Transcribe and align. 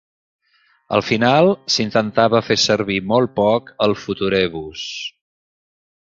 Al 0.95 1.03
final, 1.09 1.49
s'intentava 1.73 2.41
fer 2.47 2.57
servir 2.61 2.97
molt 3.11 3.33
poc 3.35 3.69
el 3.87 3.93
Futurebus. 4.05 4.87